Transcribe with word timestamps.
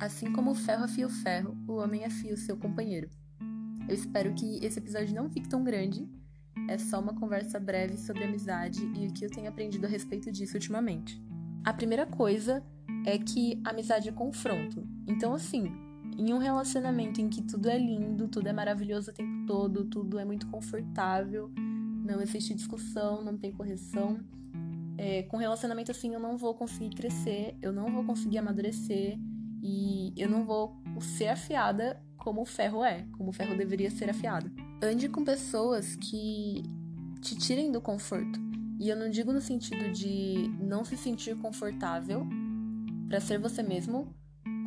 Assim 0.00 0.32
como 0.32 0.52
o 0.52 0.54
ferro 0.54 0.84
afia 0.84 1.06
o 1.06 1.10
ferro, 1.10 1.54
o 1.68 1.74
homem 1.74 2.06
afia 2.06 2.32
o 2.32 2.36
seu 2.36 2.56
companheiro. 2.56 3.10
Eu 3.86 3.94
espero 3.94 4.32
que 4.32 4.64
esse 4.64 4.78
episódio 4.78 5.14
não 5.14 5.28
fique 5.28 5.46
tão 5.46 5.62
grande. 5.62 6.08
É 6.70 6.78
só 6.78 6.98
uma 6.98 7.14
conversa 7.14 7.60
breve 7.60 7.98
sobre 7.98 8.24
amizade 8.24 8.80
e 8.96 9.06
o 9.06 9.12
que 9.12 9.26
eu 9.26 9.30
tenho 9.30 9.50
aprendido 9.50 9.84
a 9.84 9.88
respeito 9.90 10.32
disso 10.32 10.54
ultimamente. 10.54 11.22
A 11.62 11.74
primeira 11.74 12.06
coisa 12.06 12.64
é 13.04 13.18
que 13.18 13.60
amizade 13.62 14.08
é 14.08 14.12
confronto. 14.12 14.88
Então, 15.06 15.34
assim, 15.34 15.70
em 16.16 16.32
um 16.32 16.38
relacionamento 16.38 17.20
em 17.20 17.28
que 17.28 17.42
tudo 17.42 17.68
é 17.68 17.76
lindo, 17.76 18.26
tudo 18.26 18.48
é 18.48 18.54
maravilhoso 18.54 19.10
o 19.10 19.14
tempo 19.14 19.44
todo, 19.46 19.84
tudo 19.84 20.18
é 20.18 20.24
muito 20.24 20.46
confortável, 20.46 21.52
não 22.02 22.22
existe 22.22 22.54
discussão, 22.54 23.22
não 23.22 23.36
tem 23.36 23.52
correção. 23.52 24.18
É, 24.96 25.24
com 25.24 25.36
relacionamento 25.36 25.90
assim, 25.90 26.14
eu 26.14 26.20
não 26.20 26.38
vou 26.38 26.54
conseguir 26.54 26.96
crescer, 26.96 27.54
eu 27.60 27.70
não 27.70 27.92
vou 27.92 28.02
conseguir 28.02 28.38
amadurecer 28.38 29.18
e 29.62 30.12
eu 30.16 30.28
não 30.28 30.44
vou 30.44 30.80
ser 31.00 31.28
afiada 31.28 32.02
como 32.16 32.42
o 32.42 32.46
ferro 32.46 32.84
é, 32.84 33.06
como 33.16 33.30
o 33.30 33.32
ferro 33.32 33.56
deveria 33.56 33.90
ser 33.90 34.10
afiado. 34.10 34.50
Ande 34.82 35.08
com 35.08 35.24
pessoas 35.24 35.96
que 35.96 36.62
te 37.20 37.36
tirem 37.36 37.70
do 37.70 37.80
conforto. 37.80 38.38
E 38.78 38.88
eu 38.88 38.96
não 38.96 39.10
digo 39.10 39.32
no 39.32 39.40
sentido 39.40 39.90
de 39.92 40.48
não 40.58 40.84
se 40.84 40.96
sentir 40.96 41.36
confortável 41.36 42.26
para 43.08 43.20
ser 43.20 43.38
você 43.38 43.62
mesmo 43.62 44.14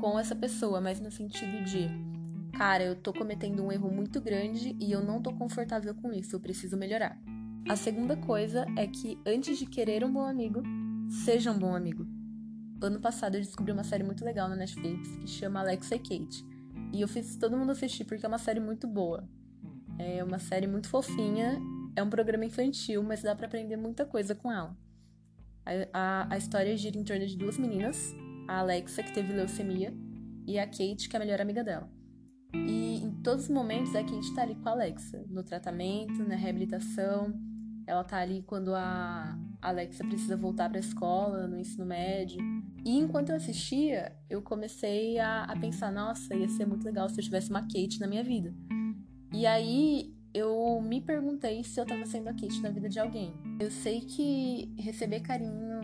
com 0.00 0.18
essa 0.18 0.34
pessoa, 0.34 0.80
mas 0.80 1.00
no 1.00 1.10
sentido 1.10 1.62
de, 1.64 1.88
cara, 2.56 2.82
eu 2.82 2.96
tô 2.96 3.12
cometendo 3.12 3.62
um 3.62 3.70
erro 3.70 3.90
muito 3.90 4.20
grande 4.20 4.76
e 4.80 4.90
eu 4.90 5.04
não 5.04 5.22
tô 5.22 5.32
confortável 5.32 5.94
com 5.94 6.12
isso, 6.12 6.34
eu 6.34 6.40
preciso 6.40 6.76
melhorar. 6.76 7.20
A 7.68 7.76
segunda 7.76 8.16
coisa 8.16 8.66
é 8.76 8.86
que 8.86 9.18
antes 9.24 9.58
de 9.58 9.66
querer 9.66 10.04
um 10.04 10.12
bom 10.12 10.26
amigo, 10.26 10.62
seja 11.24 11.52
um 11.52 11.58
bom 11.58 11.76
amigo. 11.76 12.06
Ano 12.82 12.98
passado 12.98 13.34
eu 13.34 13.40
descobri 13.40 13.72
uma 13.72 13.84
série 13.84 14.02
muito 14.02 14.24
legal 14.24 14.48
na 14.48 14.56
Netflix 14.56 15.16
que 15.16 15.26
chama 15.26 15.60
Alexa 15.60 15.96
e 15.96 15.98
Kate. 15.98 16.46
E 16.92 17.00
eu 17.00 17.08
fiz 17.08 17.36
todo 17.36 17.56
mundo 17.56 17.72
assistir 17.72 18.04
porque 18.04 18.24
é 18.24 18.28
uma 18.28 18.38
série 18.38 18.60
muito 18.60 18.86
boa. 18.86 19.28
É 19.98 20.24
uma 20.24 20.38
série 20.38 20.66
muito 20.66 20.88
fofinha, 20.88 21.60
é 21.94 22.02
um 22.02 22.08
programa 22.08 22.44
infantil, 22.44 23.02
mas 23.02 23.22
dá 23.22 23.34
para 23.34 23.46
aprender 23.46 23.76
muita 23.76 24.06
coisa 24.06 24.34
com 24.34 24.50
ela. 24.50 24.74
A, 25.64 25.72
a, 25.92 26.34
a, 26.34 26.38
história 26.38 26.74
gira 26.74 26.96
em 26.96 27.04
torno 27.04 27.26
de 27.26 27.36
duas 27.36 27.58
meninas, 27.58 28.14
a 28.48 28.60
Alexa, 28.60 29.02
que 29.02 29.12
teve 29.12 29.32
leucemia, 29.32 29.92
e 30.46 30.58
a 30.58 30.66
Kate, 30.66 31.06
que 31.08 31.14
é 31.14 31.18
a 31.18 31.20
melhor 31.20 31.40
amiga 31.40 31.62
dela. 31.62 31.88
E 32.54 32.96
em 33.04 33.10
todos 33.22 33.44
os 33.44 33.50
momentos 33.50 33.94
a 33.94 34.02
Kate 34.02 34.34
tá 34.34 34.42
ali 34.42 34.54
com 34.54 34.68
a 34.70 34.72
Alexa, 34.72 35.22
no 35.28 35.42
tratamento, 35.42 36.26
na 36.26 36.34
reabilitação. 36.34 37.38
Ela 37.90 38.04
tá 38.04 38.18
ali 38.18 38.40
quando 38.46 38.72
a 38.72 39.36
Alexa 39.60 40.04
precisa 40.04 40.36
voltar 40.36 40.68
para 40.68 40.78
a 40.78 40.80
escola, 40.80 41.48
no 41.48 41.58
ensino 41.58 41.84
médio. 41.84 42.40
E 42.84 42.96
enquanto 42.96 43.30
eu 43.30 43.34
assistia, 43.34 44.16
eu 44.30 44.40
comecei 44.40 45.18
a, 45.18 45.42
a, 45.42 45.58
pensar: 45.58 45.90
nossa, 45.90 46.32
ia 46.36 46.48
ser 46.48 46.66
muito 46.66 46.84
legal 46.84 47.08
se 47.08 47.18
eu 47.18 47.24
tivesse 47.24 47.50
uma 47.50 47.62
Kate 47.62 47.98
na 47.98 48.06
minha 48.06 48.22
vida. 48.22 48.54
E 49.32 49.44
aí 49.44 50.14
eu 50.32 50.80
me 50.80 51.00
perguntei 51.00 51.64
se 51.64 51.80
eu 51.80 51.84
tava 51.84 52.06
sendo 52.06 52.28
a 52.28 52.32
Kate 52.32 52.62
na 52.62 52.70
vida 52.70 52.88
de 52.88 53.00
alguém. 53.00 53.34
Eu 53.58 53.72
sei 53.72 54.02
que 54.02 54.72
receber 54.78 55.18
carinho, 55.18 55.80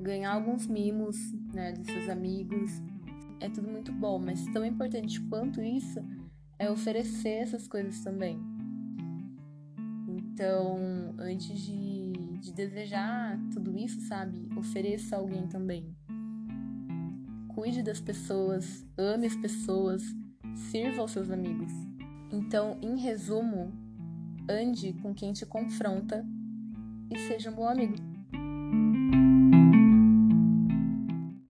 ganhar 0.00 0.32
alguns 0.32 0.66
mimos, 0.66 1.14
né, 1.52 1.72
dos 1.72 1.84
seus 1.84 2.08
amigos, 2.08 2.80
é 3.38 3.50
tudo 3.50 3.68
muito 3.68 3.92
bom, 3.92 4.18
mas 4.18 4.46
tão 4.46 4.64
importante 4.64 5.20
quanto 5.28 5.60
isso 5.60 6.02
é 6.58 6.70
oferecer 6.70 7.42
essas 7.42 7.68
coisas 7.68 8.02
também. 8.02 8.40
Então, 10.40 11.14
antes 11.18 11.60
de, 11.60 12.12
de 12.40 12.50
desejar 12.54 13.38
tudo 13.52 13.76
isso, 13.76 14.00
sabe, 14.00 14.48
ofereça 14.56 15.14
a 15.14 15.18
alguém 15.18 15.46
também 15.46 15.94
cuide 17.48 17.82
das 17.82 18.00
pessoas, 18.00 18.86
ame 18.96 19.26
as 19.26 19.36
pessoas, 19.36 20.02
sirva 20.70 21.02
aos 21.02 21.10
seus 21.10 21.30
amigos. 21.30 21.70
Então, 22.32 22.78
em 22.80 22.96
resumo, 22.96 23.70
ande 24.48 24.94
com 25.02 25.12
quem 25.12 25.34
te 25.34 25.44
confronta 25.44 26.24
e 27.10 27.18
seja 27.18 27.50
um 27.50 27.54
bom 27.56 27.68
amigo. 27.68 28.09